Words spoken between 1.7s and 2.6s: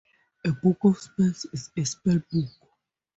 a spellbook.